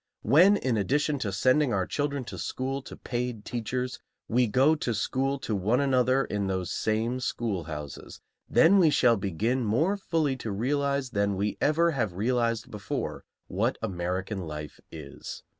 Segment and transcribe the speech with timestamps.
[0.23, 4.95] When, in addition to sending our children to school to paid teachers, we go to
[4.95, 8.19] school to one another in those same schoolhouses,
[8.49, 13.77] then we shall begin more fully to realize than we ever have realized before what
[13.83, 15.43] American life is.